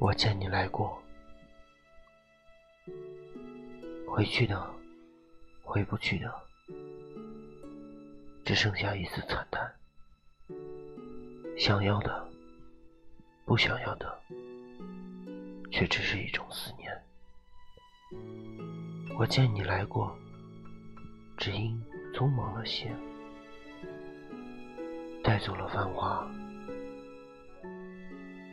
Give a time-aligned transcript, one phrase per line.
[0.00, 1.02] 我见你来过，
[4.06, 4.70] 回去的，
[5.64, 6.32] 回不去的，
[8.44, 9.74] 只剩下一丝惨淡。
[11.58, 12.28] 想要的，
[13.44, 14.20] 不想要的，
[15.72, 16.96] 却只是一种思念。
[19.18, 20.16] 我见你来过，
[21.36, 21.76] 只因
[22.14, 22.94] 匆忙了些，
[25.24, 26.24] 带走了繁华，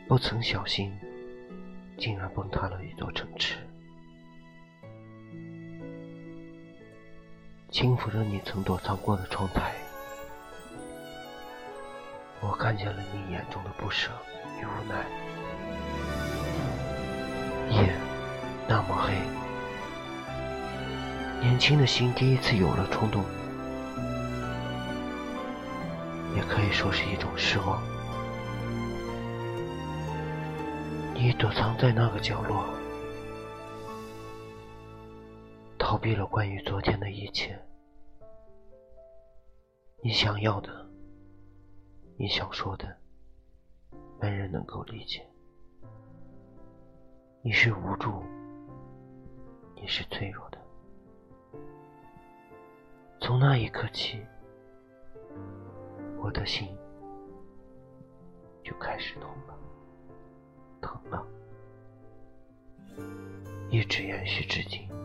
[0.08, 0.92] 不曾小心。
[1.98, 3.56] 竟然崩塌了一座城池，
[7.70, 9.72] 轻抚着你曾躲藏过的窗台，
[12.40, 14.10] 我看见了你眼中的不舍
[14.60, 15.04] 与无奈。
[17.70, 17.92] 夜
[18.68, 19.14] 那么黑，
[21.40, 23.24] 年轻的心第一次有了冲动，
[26.36, 27.82] 也可以说是一种失望。
[31.18, 32.62] 你躲藏在那个角落，
[35.78, 37.58] 逃避了关于昨天的一切。
[40.04, 40.86] 你想要的，
[42.18, 42.96] 你想说的，
[44.20, 45.26] 没人能够理解。
[47.40, 48.22] 你是无助，
[49.74, 50.58] 你是脆弱的。
[53.22, 54.20] 从那一刻起，
[56.18, 56.68] 我的心
[58.62, 59.55] 就开始痛了。
[63.76, 64.95] 一直延续至今。